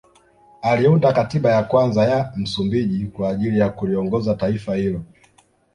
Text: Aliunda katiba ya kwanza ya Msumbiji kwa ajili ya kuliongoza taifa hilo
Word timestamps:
Aliunda 0.61 1.13
katiba 1.13 1.51
ya 1.51 1.63
kwanza 1.63 2.03
ya 2.05 2.33
Msumbiji 2.35 3.05
kwa 3.05 3.29
ajili 3.29 3.59
ya 3.59 3.69
kuliongoza 3.69 4.35
taifa 4.35 4.75
hilo 4.75 5.01